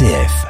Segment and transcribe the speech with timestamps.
[0.00, 0.46] RCF.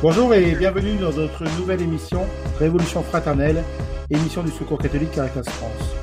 [0.00, 2.20] Bonjour et bienvenue dans notre nouvelle émission
[2.60, 3.64] Révolution fraternelle,
[4.08, 5.96] émission du Secours catholique Caritas France.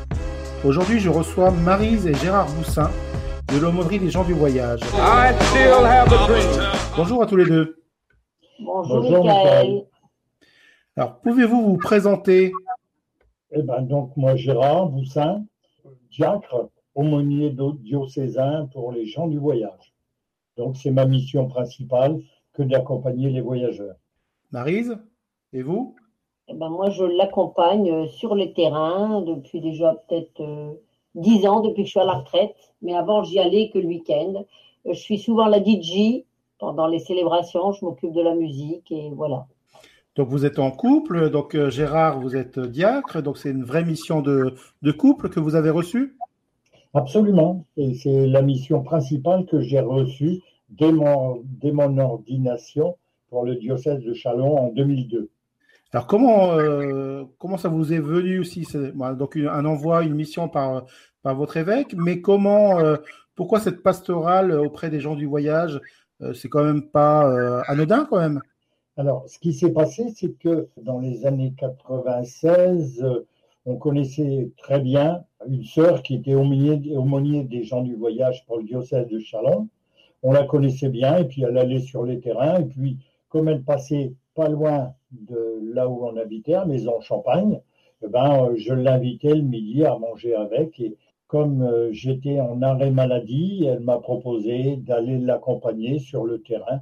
[0.66, 2.92] Aujourd'hui, je reçois Marise et Gérard Boussin
[3.48, 4.82] de l'aumônerie des gens du voyage.
[6.98, 7.82] Bonjour à tous les deux.
[8.60, 9.84] Bonjour, Michael.
[10.98, 12.52] Alors, pouvez-vous vous présenter?
[13.52, 15.46] Eh ben, donc, moi, Gérard Boussin,
[16.12, 19.94] diacre, aumônier diocésain pour les gens du voyage.
[20.58, 22.22] Donc, c'est ma mission principale
[22.54, 23.96] que d'accompagner les voyageurs.
[24.52, 24.98] Marise
[25.54, 25.96] Et vous?
[26.48, 30.74] Eh ben, Moi, je l'accompagne sur les terrains depuis déjà peut-être euh,
[31.16, 32.56] dix ans, depuis que je suis à la retraite.
[32.82, 34.44] Mais avant, j'y allais que le week-end.
[34.86, 36.26] Euh, je suis souvent la DJ
[36.60, 37.72] pendant les célébrations.
[37.72, 39.48] Je m'occupe de la musique et voilà.
[40.16, 43.86] Donc vous êtes en couple, donc euh, Gérard, vous êtes diacre, donc c'est une vraie
[43.86, 46.18] mission de, de couple que vous avez reçue?
[46.94, 52.98] Absolument, et c'est la mission principale que j'ai reçue dès mon, dès mon ordination
[53.30, 55.30] pour le diocèse de Chalon en 2002.
[55.94, 58.68] Alors comment, euh, comment ça vous est venu aussi?
[59.18, 60.86] Donc un envoi, une mission par,
[61.24, 62.98] par votre évêque, mais comment, euh,
[63.36, 65.80] pourquoi cette pastorale auprès des gens du voyage?
[66.36, 68.42] C'est quand même pas anodin quand même
[68.98, 73.06] alors, ce qui s'est passé, c'est que dans les années 96,
[73.66, 78.64] on connaissait très bien une sœur qui était aumônier, des gens du voyage pour le
[78.64, 79.70] diocèse de Chalon.
[80.24, 82.60] On la connaissait bien et puis elle allait sur les terrains.
[82.60, 82.98] Et puis,
[83.30, 87.62] comme elle passait pas loin de là où on habitait, à Maison-Champagne,
[88.04, 90.80] eh ben, je l'invitais le midi à manger avec.
[90.80, 90.98] Et
[91.28, 96.82] comme euh, j'étais en arrêt maladie, elle m'a proposé d'aller l'accompagner sur le terrain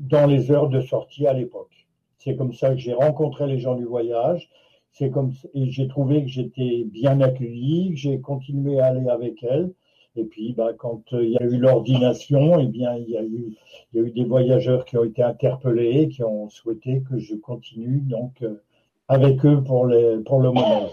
[0.00, 1.86] dans les heures de sortie à l'époque.
[2.18, 4.48] C'est comme ça que j'ai rencontré les gens du voyage.
[4.92, 9.42] C'est comme et j'ai trouvé que j'étais bien accueilli, que j'ai continué à aller avec
[9.42, 9.72] elle.
[10.16, 13.22] Et puis, bah, quand euh, il y a eu l'ordination, eh bien, il y a
[13.22, 13.54] eu,
[13.94, 18.00] y a eu des voyageurs qui ont été interpellés, qui ont souhaité que je continue
[18.00, 18.60] donc euh,
[19.06, 20.88] avec eux pour les pour le moment.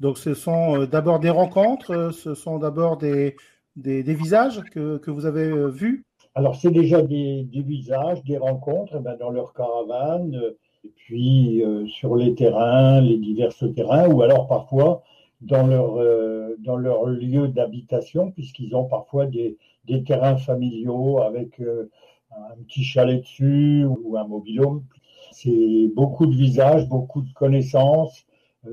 [0.00, 3.36] Donc, ce sont euh, d'abord des rencontres, ce sont d'abord des,
[3.76, 6.06] des, des, visages que, que vous avez vus?
[6.36, 11.62] Alors, c'est déjà des, visages, des rencontres eh ben, dans leur caravane, euh, et puis
[11.62, 15.02] euh, sur les terrains, les divers terrains, ou alors parfois
[15.40, 21.60] dans leur, euh, dans leur lieu d'habitation, puisqu'ils ont parfois des, des, terrains familiaux avec
[21.60, 24.82] un petit chalet dessus ou un mobilhome.
[25.30, 28.26] C'est beaucoup de visages, beaucoup de connaissances,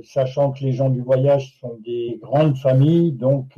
[0.03, 3.57] sachant que les gens du voyage sont des grandes familles, donc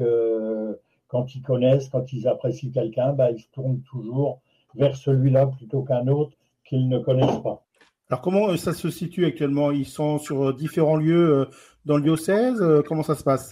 [1.14, 4.42] quand ils connaissent, quand ils apprécient quelqu'un, bah, ils se tournent toujours
[4.74, 6.36] vers celui-là plutôt qu'un autre
[6.66, 7.64] qu'ils ne connaissent pas.
[8.10, 9.72] Alors comment euh, ça se situe actuellement?
[9.72, 11.46] Ils sont sur euh, différents lieux euh,
[11.86, 13.52] dans le diocèse Comment ça se passe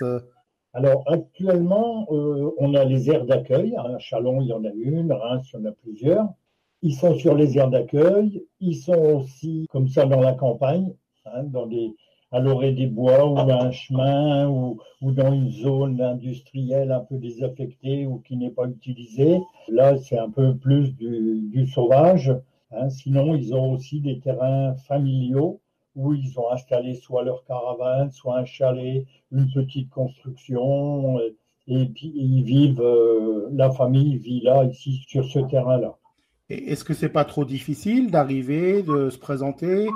[0.74, 3.76] Alors actuellement, on a les aires d'accueil.
[3.76, 6.30] À Chalon, il y en a une, Reims, il y en a plusieurs.
[6.82, 8.44] Ils sont sur les aires d'accueil.
[8.60, 10.92] Ils sont aussi comme ça dans la campagne,
[11.26, 11.94] hein, dans des,
[12.32, 17.02] à l'orée des bois ou à un chemin ou, ou, dans une zone industrielle un
[17.02, 19.40] peu désaffectée ou qui n'est pas utilisée.
[19.68, 22.34] Là, c'est un peu plus du, du sauvage.
[22.72, 22.90] Hein.
[22.90, 25.60] Sinon, ils ont aussi des terrains familiaux
[25.96, 31.20] où ils ont installé soit leur caravane, soit un chalet, une petite construction,
[31.68, 35.98] et puis ils vivent, euh, la famille vit là, ici, sur ce terrain-là.
[36.50, 39.88] Est-ce que c'est pas trop difficile d'arriver, de se présenter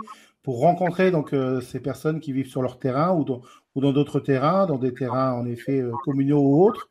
[0.45, 4.67] pour rencontrer donc euh, ces personnes qui vivent sur leur terrain ou dans d'autres terrains,
[4.67, 6.87] dans des terrains en effet euh, communaux ou autres.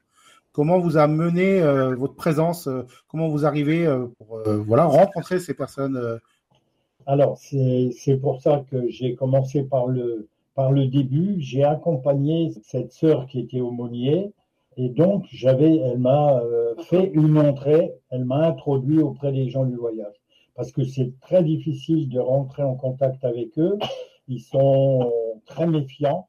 [0.50, 2.68] Comment vous a mené euh, votre présence
[3.06, 3.86] Comment vous arrivez
[4.18, 6.18] pour voilà rencontrer ces personnes
[7.06, 10.26] Alors c'est pour ça que j'ai commencé par le
[10.56, 11.36] par le début.
[11.38, 14.32] J'ai accompagné cette sœur qui était aumônier
[14.76, 16.42] et donc j'avais elle m'a
[16.88, 20.23] fait une entrée, elle m'a introduit auprès des gens du voyage
[20.54, 23.78] parce que c'est très difficile de rentrer en contact avec eux.
[24.28, 25.12] Ils sont
[25.46, 26.28] très méfiants,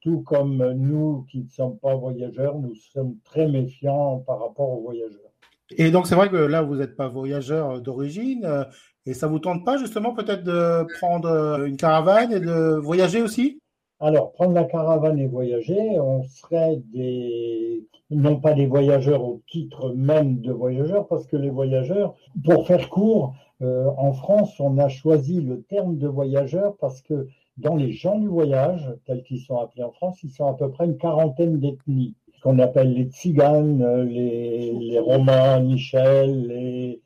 [0.00, 4.82] tout comme nous qui ne sommes pas voyageurs, nous sommes très méfiants par rapport aux
[4.82, 5.32] voyageurs.
[5.76, 8.64] Et donc c'est vrai que là, vous n'êtes pas voyageur d'origine, euh,
[9.04, 13.60] et ça vous tente pas justement peut-être de prendre une caravane et de voyager aussi?
[14.00, 19.92] Alors, prendre la caravane et voyager, on serait des, non pas des voyageurs au titre
[19.92, 22.14] même de voyageurs, parce que les voyageurs,
[22.44, 27.28] pour faire court, euh, en France, on a choisi le terme de voyageur parce que
[27.56, 30.70] dans les gens du voyage, tels qu'ils sont appelés en France, ils sont à peu
[30.70, 37.00] près une quarantaine d'ethnies, ce qu'on appelle les tziganes, les, les romains, Michel, les,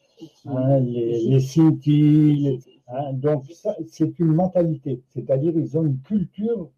[0.47, 2.61] hein, les, les Sinti.
[2.89, 3.45] Hein, donc,
[3.89, 6.69] c'est une mentalité, c'est-à-dire ils ont une culture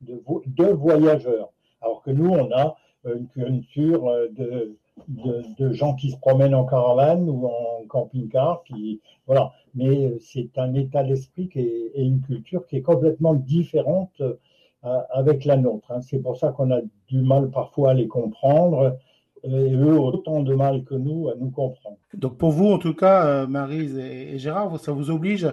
[0.00, 1.50] de, de voyageurs.
[1.80, 4.76] Alors que nous, on a une culture de,
[5.08, 8.62] de, gens qui se promènent en caravane ou en camping-car.
[8.64, 9.52] Qui, voilà.
[9.74, 14.22] Mais c'est un état d'esprit et une culture qui est complètement différente
[14.82, 15.90] avec la nôtre.
[15.90, 16.00] Hein.
[16.00, 18.96] C'est pour ça qu'on a du mal parfois à les comprendre
[19.44, 21.96] et eux autant de mal que nous à nous comprendre.
[22.14, 25.48] Donc pour vous, en tout cas, euh, Marise et, Gérard, ça vous oblige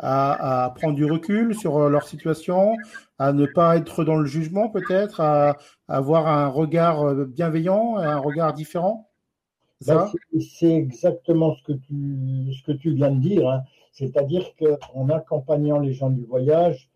[0.00, 2.76] à, prendre du recul sur euh, leur situation,
[3.18, 5.56] à ne pas être dans le jugement peut-être, à,
[5.88, 9.08] avoir un regard euh, bienveillant, un regard différent
[9.86, 10.10] ben,
[10.40, 13.48] C'est exactement ce que tu, ce que tu viens de dire.
[13.48, 13.62] Hein.
[13.92, 16.88] C'est-à-dire qu'en accompagnant les gens du voyage,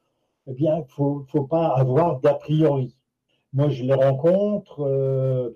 [0.46, 2.96] eh bien, il ne faut, faut, pas avoir d'a priori.
[3.52, 5.54] Moi, je les rencontre,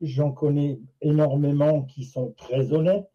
[0.00, 3.10] J'en connais énormément qui sont très honnêtes.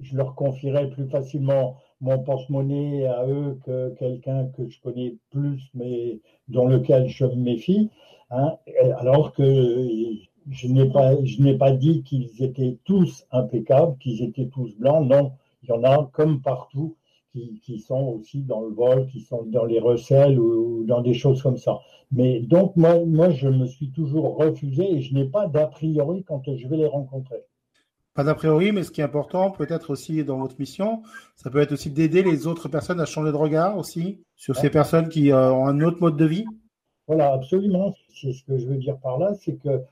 [0.00, 5.60] Je leur confierai plus facilement mon porte-monnaie à eux que quelqu'un que je connais plus,
[5.74, 7.90] mais dans lequel je me méfie.
[8.30, 8.56] Hein.
[8.98, 9.44] alors que
[10.50, 11.14] je n'ai pas,
[11.58, 15.06] pas dit qu'ils étaient tous impeccables, qu'ils étaient tous blancs.
[15.08, 15.32] Non,
[15.62, 16.96] il y en a comme partout
[17.62, 21.42] qui, sont aussi dans le vol, qui sont dans les recels ou, dans des choses
[21.42, 21.80] comme ça.
[22.12, 26.24] Mais donc, moi, moi, je me suis toujours refusé et je n'ai pas d'a priori
[26.24, 27.44] quand je vais les rencontrer.
[28.16, 31.02] Pas d'a priori, mais ce qui est important, peut-être aussi dans votre mission,
[31.36, 34.70] ça peut être aussi d'aider les autres personnes à changer de regard aussi sur ces
[34.70, 36.46] personnes qui euh, ont un autre mode de vie.
[37.06, 37.94] Voilà, absolument.
[38.14, 39.82] C'est ce que je veux dire par là, c'est que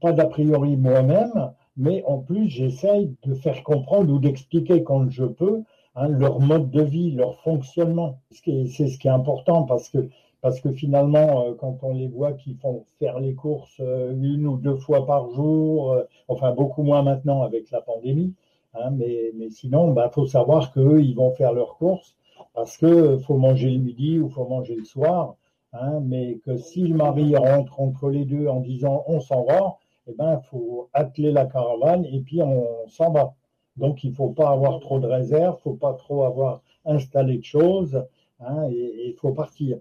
[0.00, 5.24] pas d'a priori moi-même, mais en plus, j'essaye de faire comprendre ou d'expliquer quand je
[5.24, 5.62] peux
[5.94, 8.22] Hein, leur mode de vie, leur fonctionnement.
[8.30, 10.08] C'est ce qui est important parce que,
[10.42, 14.46] parce que finalement, euh, quand on les voit qui font faire les courses euh, une
[14.46, 18.34] ou deux fois par jour, euh, enfin beaucoup moins maintenant avec la pandémie,
[18.74, 22.16] hein, mais, mais sinon, il bah, faut savoir qu'eux, ils vont faire leurs courses
[22.54, 25.36] parce qu'il faut manger le midi ou faut manger le soir.
[25.74, 29.78] Hein, mais que si le mari rentre entre les deux en disant on s'en va,
[30.06, 33.34] eh ben, il faut atteler la caravane et puis on s'en va.
[33.76, 36.60] Donc, il ne faut pas avoir trop de réserves, il ne faut pas trop avoir
[36.84, 38.04] installé de choses,
[38.40, 39.78] hein, et il faut partir.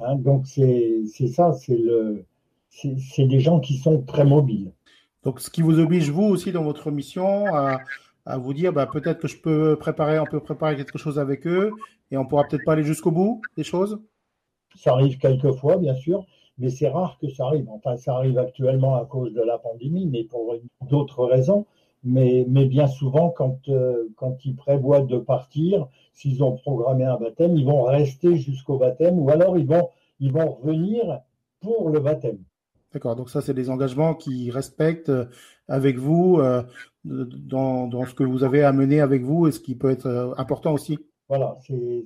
[0.00, 0.16] Hein.
[0.16, 2.24] donc, c'est ça, c'est le,
[2.70, 4.72] c'est des gens qui sont très mobiles.
[5.22, 7.78] Donc, ce qui vous oblige, vous aussi, dans votre mission, à,
[8.26, 11.46] à vous dire, bah, peut-être que je peux préparer, on peut préparer quelque chose avec
[11.46, 11.72] eux,
[12.10, 14.00] et on pourra peut-être pas aller jusqu'au bout des choses?
[14.76, 16.26] Ça arrive quelquefois, bien sûr,
[16.58, 17.68] mais c'est rare que ça arrive.
[17.70, 21.66] Enfin, ça arrive actuellement à cause de la pandémie, mais pour d'autres raisons.
[22.04, 27.16] Mais, mais bien souvent, quand, euh, quand ils prévoient de partir, s'ils ont programmé un
[27.16, 29.88] baptême, ils vont rester jusqu'au baptême ou alors ils vont,
[30.20, 31.20] ils vont revenir
[31.60, 32.38] pour le baptême.
[32.92, 35.24] D'accord, donc ça, c'est des engagements qui respectent euh,
[35.66, 36.62] avec vous euh,
[37.04, 40.34] dans, dans, ce que vous avez à mener avec vous et ce qui peut être
[40.36, 40.98] important aussi.
[41.28, 41.56] Voilà,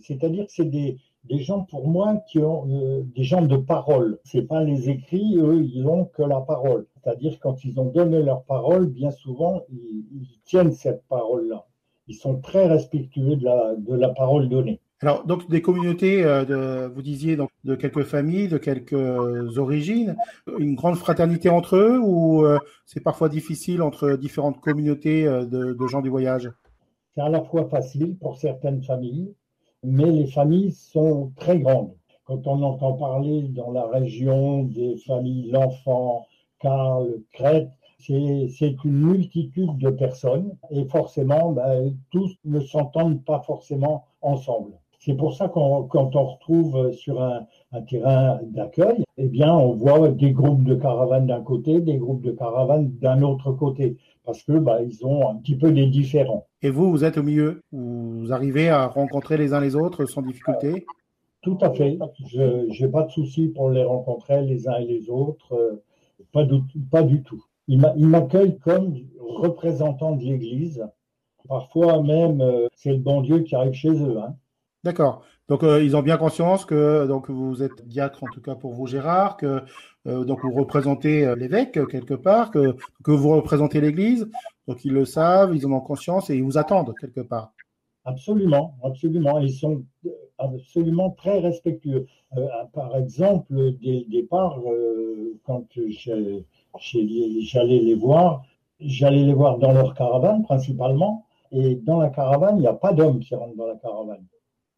[0.01, 4.19] c'est-à-dire que c'est des, des gens pour moi qui ont euh, des gens de parole.
[4.25, 6.87] C'est pas les écrits, eux, ils n'ont que la parole.
[7.09, 11.65] C'est-à-dire quand ils ont donné leur parole, bien souvent, ils, tiennent cette parole-là.
[12.07, 14.81] Ils sont très respectueux de la, de la parole donnée.
[15.01, 20.17] Alors, donc des communautés, euh, de, vous disiez donc de quelques familles, de quelques origines,
[20.59, 25.87] une grande fraternité entre eux ou euh, c'est parfois difficile entre différentes communautés de, de
[25.87, 26.51] gens du voyage?
[27.15, 29.35] C'est à la fois facile pour certaines familles
[29.85, 31.95] mais les familles sont très grandes.
[32.25, 36.27] Quand on entend parler dans la région des familles L'Enfant,
[36.61, 44.05] Karl, Crète, c'est une multitude de personnes et forcément, ben, tous ne s'entendent pas forcément
[44.23, 44.73] ensemble.
[45.01, 49.73] C'est pour ça qu'on quand on retrouve sur un, un terrain d'accueil, eh bien, on
[49.73, 53.97] voit des groupes de caravanes d'un côté, des groupes de caravanes d'un autre côté
[54.29, 56.47] parce que bah, ils ont un petit peu des différents.
[56.61, 60.21] Et vous, vous êtes au milieu Vous arrivez à rencontrer les uns les autres sans
[60.21, 60.85] difficulté?
[61.41, 61.99] Tout à fait.
[62.27, 65.81] Je n'ai pas de souci pour les rencontrer les uns et les autres.
[66.33, 66.61] Pas du,
[66.91, 67.45] pas du tout.
[67.69, 70.85] Ils m'accueillent comme représentant de l'Église.
[71.49, 74.19] Parfois même, euh, c'est le bon Dieu qui arrive chez eux.
[74.19, 74.35] Hein.
[74.85, 75.23] D'accord.
[75.49, 78.75] Donc euh, ils ont bien conscience que donc vous êtes diacre en tout cas pour
[78.75, 79.63] vous Gérard, que
[80.07, 84.29] euh, donc vous représentez l'évêque quelque part, que, que vous représentez l'Église.
[84.67, 87.53] Donc ils le savent, ils en ont conscience et ils vous attendent quelque part.
[88.09, 89.39] Absolument, absolument.
[89.39, 89.83] Ils sont
[90.39, 92.07] absolument très respectueux.
[92.73, 94.59] par exemple, dès le départ,
[95.45, 98.45] quand j'allais les voir,
[98.81, 101.27] j'allais les voir dans leur caravane principalement.
[101.53, 104.25] Et dans la caravane, il n'y a pas d'hommes qui rentrent dans la caravane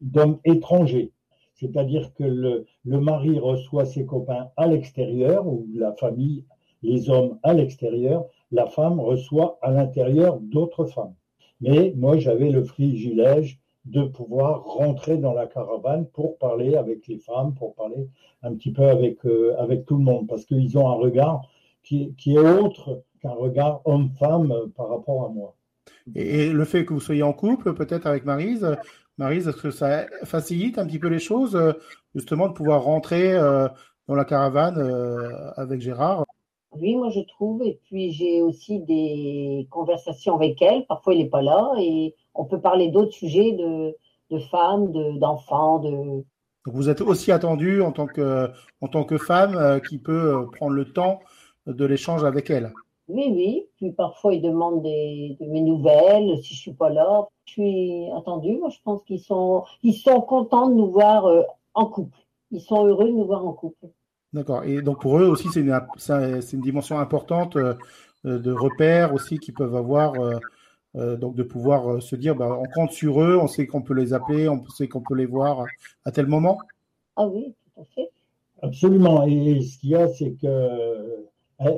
[0.01, 1.11] d'hommes étrangers.
[1.53, 6.43] C'est-à-dire que le, mari reçoit ses copains à l'extérieur, ou la famille,
[6.81, 11.13] les hommes à l'extérieur, la femme reçoit à l'intérieur d'autres femmes.
[11.61, 17.17] Mais moi, j'avais le privilège de pouvoir rentrer dans la caravane pour parler avec les
[17.17, 18.07] femmes, pour parler
[18.43, 21.41] un petit peu avec, euh, avec tout le monde, parce qu'ils ont un regard
[21.83, 25.55] qui, qui est autre qu'un regard homme-femme par rapport à moi.
[26.15, 28.77] Et, le fait que vous soyez en couple, peut-être avec Marise,
[29.17, 31.59] Marise, est-ce que ça facilite un petit peu les choses,
[32.15, 33.33] justement, de pouvoir rentrer
[34.07, 34.79] dans la caravane
[35.57, 36.25] avec Gérard?
[36.79, 37.63] Oui, moi je trouve.
[37.63, 40.85] Et puis j'ai aussi des conversations avec elle.
[40.85, 43.95] Parfois, il n'est pas là et on peut parler d'autres sujets de,
[44.29, 45.79] de femmes, d'enfants.
[45.79, 46.23] De, Donc
[46.65, 48.49] vous êtes aussi attendu en tant que,
[48.81, 51.19] en tant que femme euh, qui peut euh, prendre le temps
[51.67, 52.71] de l'échange avec elle.
[53.07, 53.65] Oui, oui.
[53.77, 57.27] Puis parfois, ils demandent des, de mes nouvelles si je suis pas là.
[57.45, 58.57] Je suis attendue.
[58.57, 61.41] Moi, je pense qu'ils sont, ils sont contents de nous voir euh,
[61.73, 62.17] en couple.
[62.51, 63.87] Ils sont heureux de nous voir en couple.
[64.33, 64.63] D'accord.
[64.63, 65.77] Et donc pour eux aussi, c'est une,
[66.53, 67.75] une, dimension importante euh,
[68.25, 70.15] de repères aussi qu'ils peuvent avoir.
[70.15, 70.37] Euh,
[70.97, 73.93] euh, donc de pouvoir se dire, bah, on compte sur eux, on sait qu'on peut
[73.93, 75.65] les appeler, on sait qu'on peut les voir
[76.03, 76.57] à tel moment.
[77.15, 78.09] Ah oui, tout à fait.
[78.61, 79.25] Absolument.
[79.25, 81.27] Et ce qu'il y a, c'est que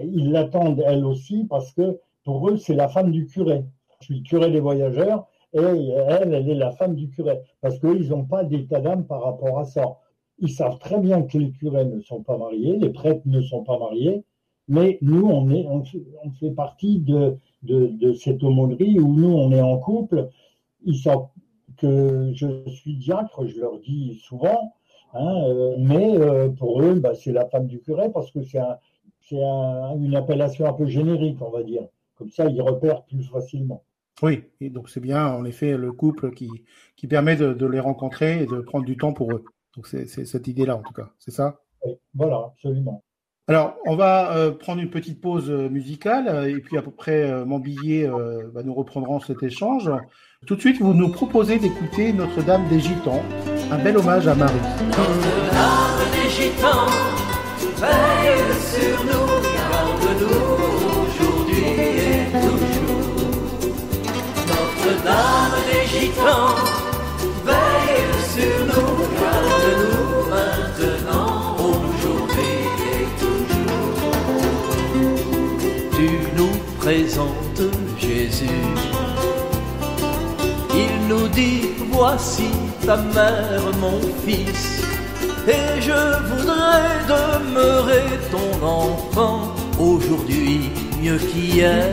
[0.03, 3.65] ils l'attendent elle aussi parce que pour eux, c'est la femme du curé.
[4.00, 7.79] Je suis le curé des voyageurs et elle, elle est la femme du curé parce
[7.79, 9.98] qu'ils n'ont pas d'état d'âme par rapport à ça.
[10.39, 13.63] Ils savent très bien que les curés ne sont pas mariés, les prêtres ne sont
[13.63, 14.23] pas mariés,
[14.67, 15.65] mais nous, on, est,
[16.39, 17.37] fait partie de,
[18.15, 20.29] cette aumônerie où nous, on est en couple.
[20.85, 21.27] Ils savent
[21.77, 24.73] que je suis diacre, je leur dis souvent,
[25.13, 28.59] hein, euh, mais euh, pour eux, bah, c'est la femme du curé parce que c'est
[28.59, 31.83] un, une appellation un peu générique, on va dire.
[32.15, 33.83] Comme ça, ils repèrent plus facilement.
[34.21, 36.49] Oui, et donc c'est bien en effet le couple qui,
[37.09, 39.43] permet de, les rencontrer et de prendre du temps pour eux.
[39.75, 41.60] Donc c'est cette idée-là en tout cas, c'est ça?
[41.86, 43.03] Oui, Voilà, absolument.
[43.50, 46.92] Alors, on va euh, prendre une petite pause euh, musicale euh, et puis à peu
[46.92, 48.10] près mon billet,
[48.53, 49.92] bah, nous reprendrons cet échange.
[50.48, 53.22] Tout de suite, vous nous proposez d'écouter Notre-Dame des Gitans,
[53.72, 54.53] un bel hommage à Marie.
[54.88, 57.12] Notre-Dame des Gitans,
[76.83, 77.61] nous présentes
[77.97, 78.45] Jésus.
[80.75, 81.61] Il nous dit,
[81.91, 82.49] voici
[82.85, 84.81] ta mère, mon fils.
[85.47, 90.71] Et je voudrais demeurer ton enfant aujourd'hui
[91.01, 91.91] mieux qu'hier.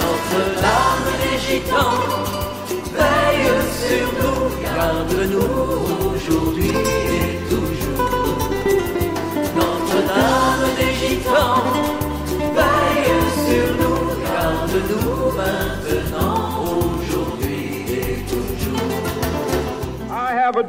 [0.00, 2.32] Notre âme des gitans
[2.94, 8.38] veille sur nous, garde-nous aujourd'hui et toujours.
[9.56, 12.01] Notre-Dame des Gitans,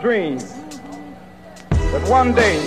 [0.03, 0.37] dream
[1.69, 2.59] that one day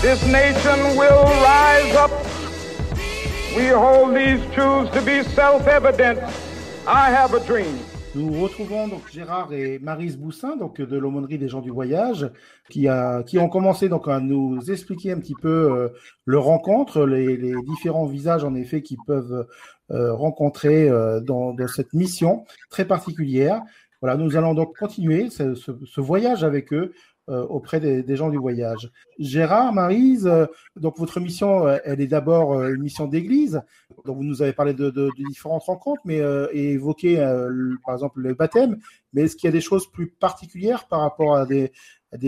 [0.00, 2.10] this nation will rise up.
[3.54, 6.20] We hold these truths to be self-evident
[8.14, 12.28] nous retrouvons donc Gérard et Marise Boussin, donc de l'aumônerie des gens du voyage,
[12.68, 15.88] qui, ont commencé donc à nous expliquer un petit peu euh,
[16.26, 19.46] leur rencontre, les, différents visages en effet qu'ils peuvent
[19.92, 23.62] euh, rencontrer euh, dans, cette mission très particulière.
[24.02, 26.92] Voilà, nous allons donc continuer ce, voyage avec eux
[27.30, 28.90] euh, auprès des, gens du voyage.
[29.20, 33.62] Gérard, Marise, euh, donc votre mission, euh, elle est d'abord une mission d'église.
[34.04, 36.20] Donc vous nous avez parlé de, différentes rencontres, mais
[36.52, 37.18] et évoqué
[37.86, 38.78] par exemple le baptême.
[39.12, 41.70] Mais est-ce qu'il y a des choses plus particulières par rapport à des,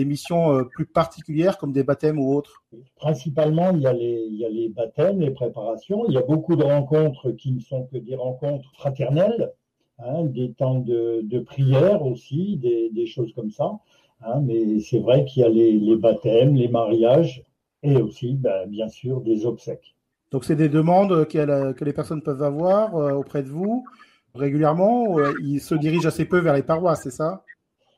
[0.05, 2.63] missions plus particulières comme des baptêmes ou autres?
[2.95, 6.05] Principalement, il y a les baptêmes, les préparations.
[6.07, 9.51] Il y a beaucoup de rencontres qui ne sont que des rencontres fraternelles,
[9.99, 13.79] hein, des temps de, de prière aussi, des, des choses comme ça.
[14.21, 17.43] Hein, mais c'est vrai qu'il y a les, baptêmes, les mariages
[17.83, 19.95] et aussi, ben, bien sûr, des obsèques.
[20.31, 23.85] Donc, c'est des demandes que les personnes peuvent avoir euh, auprès de vous
[24.33, 25.17] régulièrement.
[25.19, 27.43] Euh, ils se dirigent assez peu vers les paroisses, c'est ça?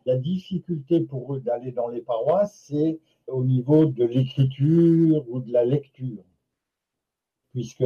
[0.06, 5.52] La difficulté pour eux d'aller dans les paroisses, c'est au niveau de l'écriture ou de
[5.52, 6.24] la lecture.
[7.54, 7.84] Puisque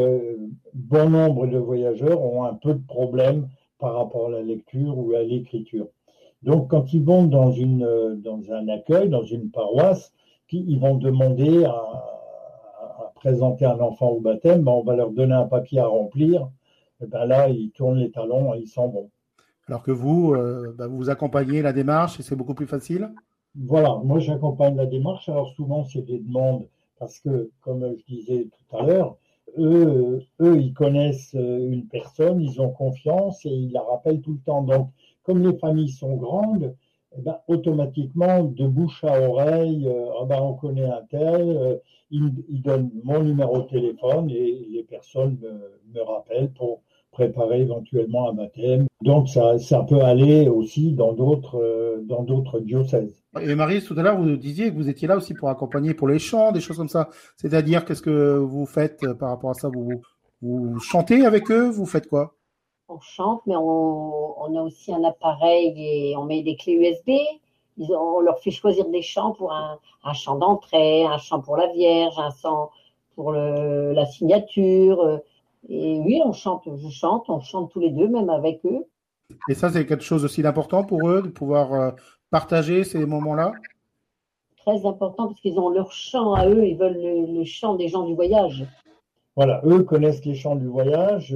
[0.74, 3.48] bon nombre de voyageurs ont un peu de problèmes
[3.82, 5.88] par rapport à la lecture ou à l'écriture.
[6.44, 10.14] Donc, quand ils vont dans, une, dans un accueil, dans une paroisse,
[10.52, 11.82] ils vont demander à,
[13.16, 16.50] présenter un enfant au baptême, ben, on va leur donner un papier à remplir.
[17.04, 19.12] Et ben là, ils tournent les talons et ils s'en vont.
[19.68, 23.12] Alors que vous, euh, ben, vous accompagnez la démarche et c'est beaucoup plus facile?
[23.56, 25.30] Voilà, moi j'accompagne la démarche.
[25.30, 26.66] Alors souvent, c'est des demandes
[26.98, 29.18] parce que, comme je disais tout à l'heure,
[29.58, 34.34] eux, eux, ils connaissent euh, une personne, ils ont confiance et ils la rappellent tout
[34.34, 34.64] le temps.
[34.64, 34.90] Donc,
[35.24, 36.76] comme les familles sont grandes,
[37.18, 41.76] eh ben, automatiquement, de bouche à oreille, euh, ah ben, on connaît un tel, euh,
[42.10, 46.82] il, donne mon numéro de téléphone et les personnes me, me, rappellent pour
[47.12, 48.88] préparer éventuellement un baptême.
[49.02, 53.24] Donc ça, ça peut aller aussi dans d'autres euh, dans d'autres diocèses.
[53.40, 56.08] Et Marie, tout à l'heure, vous disiez que vous étiez là aussi pour accompagner pour
[56.08, 57.10] les chants, des choses comme ça.
[57.38, 59.70] C'est-à-dire, qu'est-ce que vous faites par rapport à ça?
[59.70, 60.02] Vous,
[60.42, 61.70] vous chantez avec eux?
[61.70, 62.34] Vous faites quoi?
[62.90, 67.12] On chante, mais on, on, a aussi un appareil et on met des clés USB.
[67.78, 71.56] Ils, on leur fait choisir des chants pour un, un chant d'entrée, un chant pour
[71.56, 72.70] la Vierge, un chant
[73.16, 75.22] pour le, la signature.
[75.70, 78.86] Et oui, on chante, je chante, on chante tous les deux, même avec eux.
[79.50, 81.92] Et ça, c'est quelque chose aussi d'important pour eux, de pouvoir euh,
[82.30, 83.54] partager ces moments-là?
[84.58, 87.88] Très important, parce qu'ils ont leur chant à eux, ils veulent le, le chant des
[87.88, 88.66] gens du voyage.
[89.36, 91.36] Voilà, eux connaissent les chants du voyage.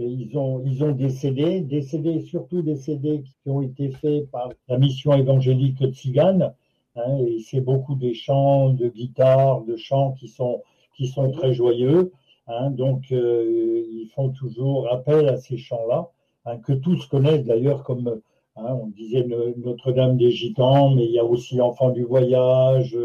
[0.00, 3.90] Et ils ont, ils ont des CD, des CD, surtout des CD qui ont été
[3.90, 6.54] faits par la mission évangélique Tzigane.
[6.96, 10.62] Hein, et c'est beaucoup des chants de guitare, de chants qui sont,
[10.96, 12.12] qui sont très joyeux.
[12.50, 16.10] Hein, donc, euh, ils font toujours appel à ces chants-là,
[16.46, 18.20] hein, que tous connaissent d'ailleurs, comme
[18.56, 19.24] hein, on disait
[19.58, 22.98] Notre-Dame des Gitans, mais il y a aussi l'Enfant du Voyage,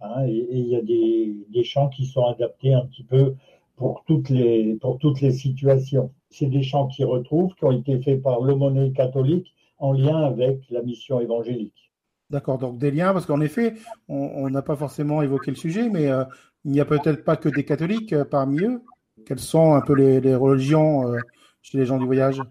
[0.00, 3.34] hein, et, il y a des, des chants qui sont adaptés un petit peu
[3.74, 6.12] pour toutes les, pour toutes les situations.
[6.30, 10.60] C'est des chants qui retrouvent, qui ont été faits par l'aumônerie catholique en lien avec
[10.70, 11.90] la mission évangélique.
[12.30, 13.74] D'accord, donc des liens, parce qu'en effet,
[14.08, 16.24] on n'a pas forcément évoqué le sujet, mais euh,
[16.64, 18.82] il n'y a peut-être pas que des catholiques euh, parmi eux.
[19.26, 21.18] Quelles sont un peu les, religions euh,
[21.62, 22.42] chez les gens du voyage?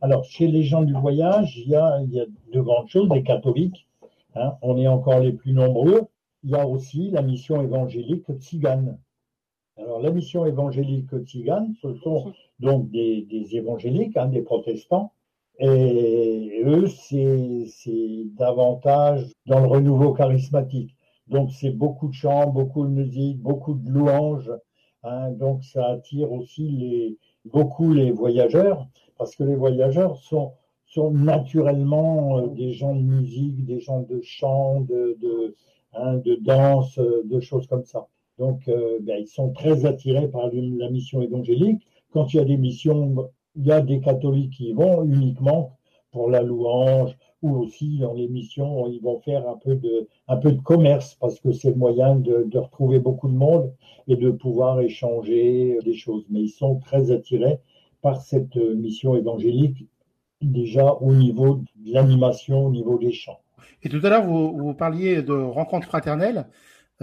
[0.00, 3.08] Alors, chez les gens du voyage, il y a, il y a de grandes choses,
[3.08, 3.88] des catholiques.
[4.34, 6.02] Hein, on est encore les plus nombreux.
[6.42, 8.98] Il y a aussi la mission évangélique tzigane.
[9.76, 15.12] Alors, la mission évangélique tzigane, ce sont donc des, des évangéliques, hein, des protestants,
[15.58, 20.96] et eux, c'est davantage dans le renouveau charismatique.
[21.28, 24.52] Donc, c'est beaucoup de chants, beaucoup de musique, beaucoup de louanges.
[25.02, 28.86] Hein, donc, ça attire aussi les, beaucoup les voyageurs,
[29.18, 30.52] parce que les voyageurs sont,
[30.86, 35.54] sont naturellement euh, des gens de musique, des gens de chant, de, de,
[35.94, 38.06] hein, de danse, de choses comme ça.
[38.38, 41.86] Donc, euh, ben, ils sont très attirés par la mission évangélique.
[42.12, 45.78] Quand il y a des missions, il y a des catholiques qui y vont uniquement
[46.10, 50.36] pour la louange ou aussi dans les missions, ils vont faire un peu de, un
[50.36, 53.72] peu de commerce parce que c'est le moyen de, de, retrouver beaucoup de monde
[54.08, 56.24] et de pouvoir échanger des choses.
[56.30, 57.60] Mais ils sont très attirés
[58.02, 59.86] par cette mission évangélique
[60.42, 63.40] déjà au niveau de l'animation, au niveau des chants.
[63.82, 66.46] Et tout à l'heure, vous, vous parliez de rencontres fraternelles.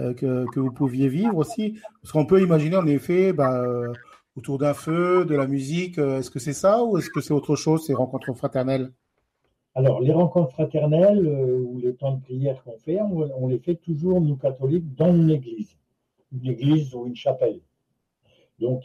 [0.00, 3.92] Euh, que, que, vous pouviez vivre aussi Parce qu'on peut imaginer en effet bah, euh,
[4.36, 5.98] autour d'un feu, de la musique.
[5.98, 8.90] Euh, est-ce que c'est ça ou est-ce que c'est autre chose, ces rencontres fraternelles?
[9.74, 14.20] Alors, les rencontres fraternelles ou les temps de prière qu'on fait, on, les fait toujours,
[14.20, 15.76] nous catholiques, dans une église.
[16.32, 17.60] Une église ou une chapelle.
[18.58, 18.84] Donc,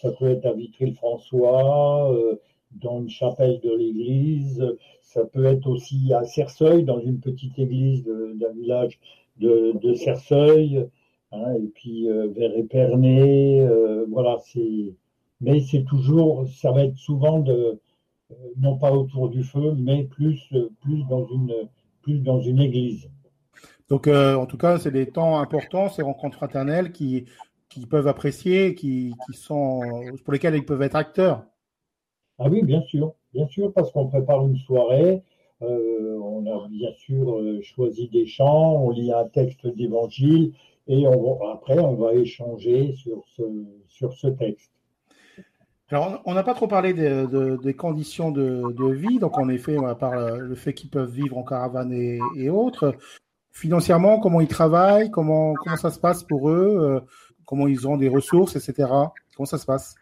[0.00, 2.36] ça peut être à Vitry-le-François, euh,
[2.72, 4.62] dans une chapelle de l'église.
[5.02, 8.98] Ça peut être aussi à Cerceuil, dans une petite église d'un village
[9.38, 10.86] de, de Cerceuil,
[11.32, 14.94] hein, et puis euh, vers Épernay, euh, voilà, c'est,
[15.40, 17.80] mais c'est toujours, ça va être souvent de, euh,
[18.56, 21.52] non pas autour du feu, mais plus, plus dans une,
[22.02, 23.08] plus dans une église.
[23.88, 27.26] Donc, euh, en tout cas, c'est des temps importants, ces rencontres fraternelles qui,
[27.68, 29.80] qui peuvent apprécier, qui, qui sont,
[30.24, 31.44] pour lesquelles ils peuvent être acteurs.
[32.38, 35.22] Ah oui, bien sûr, bien sûr, parce qu'on prépare une soirée,
[35.62, 40.52] euh, on a bien sûr euh, choisi des chants, on lit un texte d'évangile
[40.88, 43.42] et on, après on va échanger sur ce,
[43.86, 44.73] sur ce texte.
[45.90, 49.76] Alors, on n'a pas trop parlé de, de, des conditions de, vie, donc en effet,
[49.84, 52.96] à part le fait qu'ils peuvent vivre en caravane et, autres,
[53.52, 57.00] financièrement, comment ils travaillent, comment, comment ça se passe pour eux, euh,
[57.44, 58.88] comment ils ont des ressources, etc.
[59.36, 59.94] Comment ça se passe?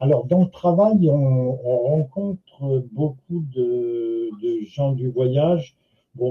[0.00, 4.30] Alors, dans le travail, on, on rencontre beaucoup de,
[4.66, 5.76] gens du voyage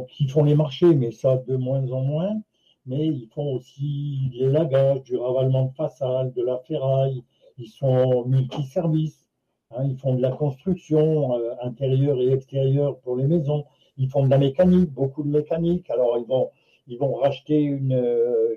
[0.09, 2.41] qui font les marchés, mais ça de moins en moins.
[2.85, 7.23] Mais ils font aussi les lagages, du ravalement de façade, de la ferraille.
[7.57, 9.25] Ils sont multiservices.
[9.71, 13.65] Hein, ils font de la construction euh, intérieure et extérieure pour les maisons.
[13.97, 15.89] Ils font de la mécanique, beaucoup de mécanique.
[15.89, 16.49] Alors, ils vont,
[16.87, 18.55] ils vont racheter une, euh,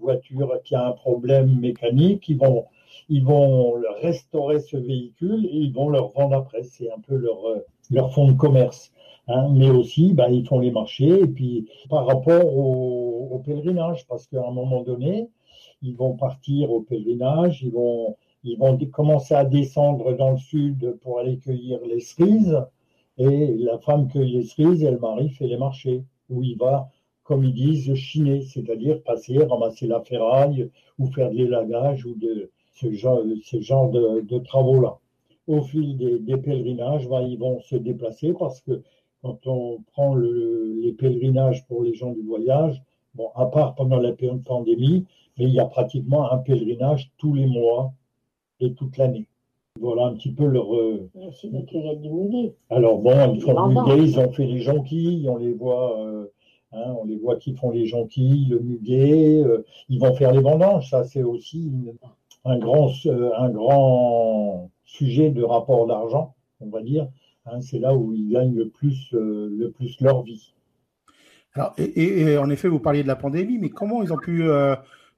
[0.00, 2.28] voiture qui a un problème mécanique.
[2.28, 2.66] Ils vont
[3.08, 6.62] ils vont restaurer ce véhicule et ils vont leur vendre après.
[6.62, 8.92] C'est un peu leur, euh, leur fonds de commerce.
[9.28, 9.48] Hein.
[9.52, 14.26] Mais aussi, bah, ils font les marchés et puis par rapport au, au pèlerinage, parce
[14.26, 15.28] qu'à un moment donné,
[15.82, 20.96] ils vont partir au pèlerinage, ils vont, ils vont commencer à descendre dans le sud
[21.02, 22.58] pour aller cueillir les cerises.
[23.18, 26.88] Et la femme cueille les cerises et le mari fait les marchés, où il va,
[27.24, 32.50] comme ils disent, chiner, c'est-à-dire passer, ramasser la ferraille ou faire de l'élagage ou de
[32.74, 34.98] ce genre, de, travaux-là.
[35.46, 38.82] Au fil des, pèlerinages, ben, ils vont se déplacer parce que
[39.22, 42.82] quand on prend les pèlerinages pour les gens du voyage,
[43.14, 47.46] bon, à part pendant la pandémie, mais il y a pratiquement un pèlerinage tous les
[47.46, 47.92] mois
[48.60, 49.26] et toute l'année.
[49.80, 50.74] Voilà un petit peu leur.
[50.74, 52.54] Euh, aussi du muguet.
[52.70, 56.26] Alors bon, ils font le muguet, ils ont fait les jonquilles, on les voit, euh,
[56.72, 60.40] hein, on les voit qui font les jonquilles, le muguet, euh, ils vont faire les
[60.40, 60.90] vendanges.
[60.90, 61.70] Ça, c'est aussi
[62.44, 67.08] un grand, un grand sujet de rapport d'argent, on va dire.
[67.44, 70.54] Hein, c'est là où ils gagnent le plus, le plus leur vie.
[71.52, 74.44] Alors, et, en effet, vous parliez de la pandémie, mais comment ils ont pu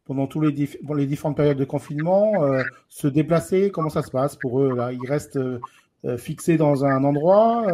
[0.08, 4.58] pendant tous les, différentes périodes de confinement, euh, se déplacer Comment ça se passe pour
[4.58, 4.90] eux là?
[4.90, 5.60] Ils restent euh,
[6.06, 7.66] euh, fixés dans un endroit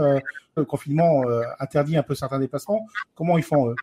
[0.56, 1.22] Le confinement
[1.60, 2.86] interdit un peu certains déplacements.
[3.14, 3.76] Comment ils font eux?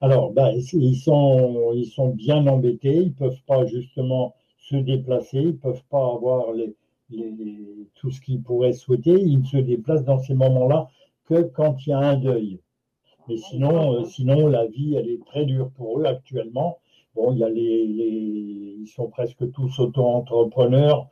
[0.00, 2.96] Alors, ben, ils, sont, ils sont bien embêtés.
[2.96, 5.38] Ils ne peuvent pas justement se déplacer.
[5.38, 6.46] Ils ne peuvent pas avoir
[7.94, 9.12] tout ce qu'ils pourraient souhaiter.
[9.12, 10.88] Ils ne se déplacent dans ces moments-là
[11.26, 12.60] que quand il y a un deuil.
[13.28, 16.78] Mais sinon, sinon, la vie, elle est très dure pour eux actuellement.
[17.14, 21.08] Bon, il y a les, ils sont presque tous auto-entrepreneurs,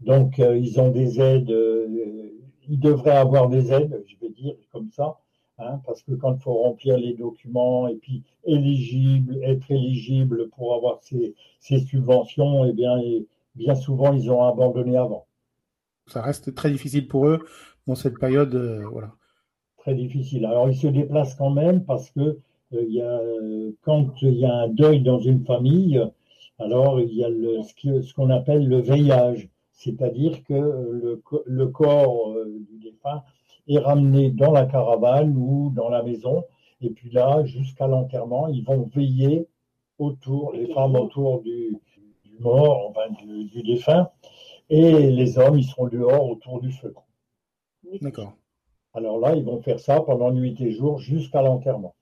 [0.00, 1.50] donc euh, ils ont des aides.
[1.50, 2.32] Euh,
[2.68, 5.18] ils devraient avoir des aides, je vais dire comme ça,
[5.58, 10.74] hein, parce que quand il faut remplir les documents et puis éligible, être éligible pour
[10.74, 13.00] avoir ces, ces subventions, eh bien,
[13.54, 15.26] bien souvent ils ont abandonné avant.
[16.08, 17.44] Ça reste très difficile pour eux
[17.86, 19.12] dans cette période, euh, voilà.
[19.78, 20.44] Très difficile.
[20.44, 22.40] Alors ils se déplacent quand même parce que
[22.72, 23.20] il y a,
[23.82, 26.02] quand il y a un deuil dans une famille,
[26.58, 32.32] alors il y a le, ce qu'on appelle le veillage, c'est-à-dire que le, le, corps
[32.32, 33.22] euh, du défunt
[33.68, 36.44] est ramené dans la caravane ou dans la maison,
[36.80, 39.48] et puis là, jusqu'à l'enterrement, ils vont veiller
[39.98, 41.76] autour, les femmes autour du,
[42.24, 44.10] du mort, enfin du, du, défunt,
[44.70, 46.94] et les hommes, ils seront dehors autour du feu.
[48.00, 48.32] D'accord.
[48.94, 51.94] Alors là, ils vont faire ça pendant nuit et jour jusqu'à l'enterrement.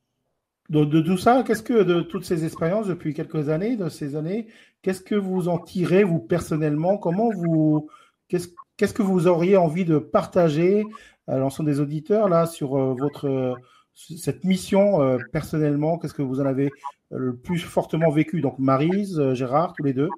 [0.71, 4.49] De, tout ça, qu'est-ce que de toutes ces expériences depuis quelques années, de ces années,
[4.81, 6.97] qu'est-ce que vous en tirez vous personnellement?
[6.97, 7.91] Comment vous
[8.29, 10.85] qu'est-ce que vous auriez envie de partager
[11.27, 13.57] à l'ensemble des auditeurs là sur euh, votre
[13.95, 15.99] cette mission euh, personnellement?
[15.99, 16.71] Qu'est-ce que vous en avez
[17.11, 18.41] le plus fortement vécu?
[18.41, 20.09] Donc Marise, euh, Gérard, tous les deux.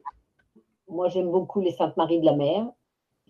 [0.88, 2.68] Moi, j'aime beaucoup les Saintes Maries de la Mer.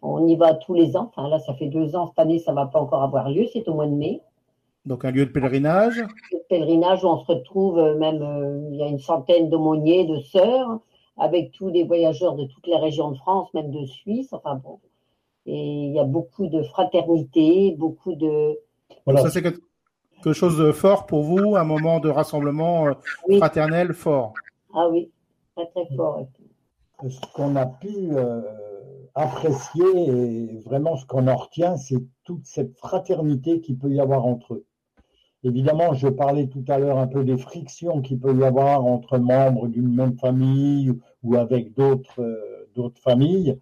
[0.03, 1.11] On y va tous les ans.
[1.17, 2.09] Enfin, là, ça fait deux ans.
[2.09, 3.47] Cette année, ça va pas encore avoir lieu.
[3.53, 4.21] C'est au mois de mai.
[4.87, 5.99] Donc un lieu de pèlerinage.
[5.99, 10.07] Un pèlerinage où on se retrouve euh, même, euh, il y a une centaine d'aumôniers,
[10.07, 10.79] de sœurs,
[11.19, 14.29] avec tous les voyageurs de toutes les régions de France, même de Suisse.
[14.33, 14.79] Enfin bon.
[15.45, 18.59] Et il y a beaucoup de fraternité, beaucoup de.
[19.05, 19.23] Voilà.
[19.23, 22.93] Ça c'est quelque chose de fort pour vous, un moment de rassemblement euh,
[23.39, 24.35] fraternel fort.
[24.73, 25.11] Ah oui,
[25.57, 26.27] très très fort.
[27.09, 28.13] Ce qu'on a pu
[29.15, 34.25] apprécier et vraiment ce qu'on en retient, c'est toute cette fraternité qu'il peut y avoir
[34.25, 34.65] entre eux.
[35.47, 39.17] Évidemment, je parlais tout à l'heure un peu des frictions qu'il peut y avoir entre
[39.19, 43.57] membres d'une même famille ou avec d'autres euh, familles,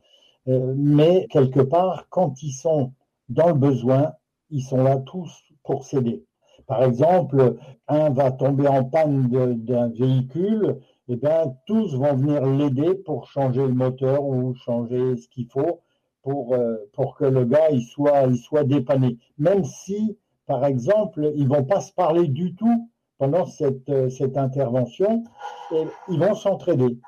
[0.48, 2.94] euh, mais quelque part, quand ils sont
[3.28, 4.14] dans le besoin,
[4.48, 5.30] ils sont là tous
[5.62, 6.24] pour s'aider.
[6.66, 12.46] Par exemple, un va tomber en panne d'un véhicule, et eh bien, tous vont venir
[12.46, 15.82] l'aider pour changer le moteur ou changer ce qu'il faut
[16.22, 16.76] pour, euh,
[17.18, 19.18] que le gars il soit, soit dépanné.
[19.36, 24.36] Même si par exemple, ils vont pas se parler du tout pendant cette, euh, cette
[24.36, 25.24] intervention,
[25.72, 26.98] et ils vont s'entraider.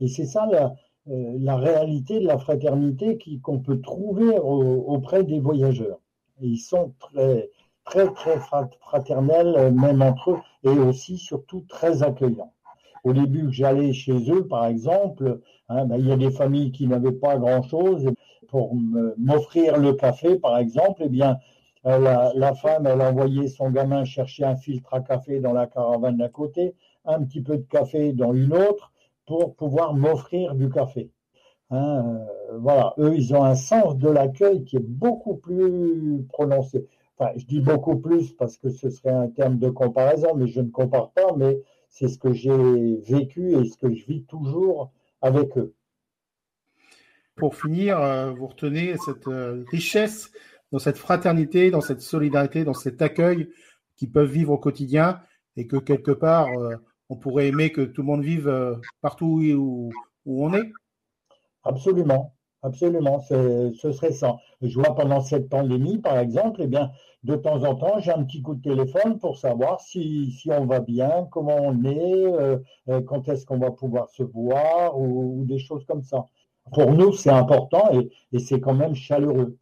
[0.00, 0.74] Et c'est ça la,
[1.08, 5.98] euh, la, réalité de la fraternité qu'on peut trouver auprès des voyageurs.
[6.40, 7.50] Ils sont très,
[7.84, 8.38] très, très
[8.80, 12.52] fraternels, euh, même entre eux, et aussi, surtout, très accueillants.
[13.04, 16.72] Au début que j'allais chez eux, par exemple, hein, ben, il y a des familles
[16.72, 18.10] qui n'avaient pas grand-chose.
[18.48, 18.74] Pour
[19.16, 21.38] m'offrir le café, par exemple, eh bien,
[21.86, 26.18] euh, la, femme, elle envoyait son gamin chercher un filtre à café dans la caravane
[26.18, 26.74] d'à côté,
[27.06, 28.92] un petit peu de café dans une autre
[29.26, 31.10] pour pouvoir m'offrir du café.
[31.70, 32.04] Hein,
[32.52, 36.86] euh, voilà, eux, ils ont un sens de l'accueil qui est beaucoup plus prononcé.
[37.16, 40.60] Enfin, je dis beaucoup plus parce que ce serait un terme de comparaison, mais je
[40.60, 44.90] ne compare pas, mais c'est ce que j'ai vécu et ce que je vis toujours
[45.22, 45.74] avec eux.
[47.36, 49.28] Pour finir, euh, vous retenez cette
[49.70, 50.30] richesse
[50.72, 53.48] dans cette fraternité, dans cette solidarité, dans cet accueil
[53.96, 55.20] qu'ils peuvent vivre au quotidien
[55.56, 56.76] et que quelque part, euh,
[57.08, 59.90] on pourrait aimer que tout le monde vive euh, partout où,
[60.26, 60.72] on est
[61.64, 62.34] Absolument.
[62.62, 64.36] absolument, ce serait ça.
[64.62, 66.90] Je vois pendant cette pandémie, par exemple, eh bien,
[67.24, 70.64] de temps en temps, j'ai un petit coup de téléphone pour savoir si, si on
[70.66, 72.58] va bien, comment on est, euh,
[73.02, 76.24] quand est-ce qu'on va pouvoir se voir ou, des choses comme ça.
[76.72, 77.90] Pour nous, c'est important
[78.32, 79.58] et c'est quand même chaleureux.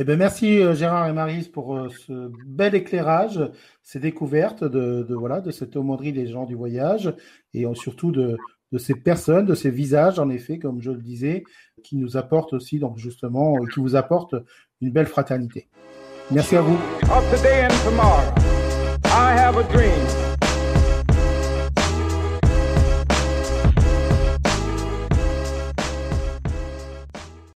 [0.00, 3.40] Eh bien, merci euh, Gérard et Marise pour ce bel éclairage,
[3.82, 7.12] ces découvertes de, voilà de cette aumônerie des gens du voyage
[7.52, 8.36] et surtout de,
[8.70, 11.42] de ces personnes, de ces visages, en effet, comme je le disais,
[11.82, 14.36] qui nous apportent aussi, donc justement, qui vous apportent
[14.80, 15.68] une belle fraternité.
[16.30, 16.78] Merci à vous.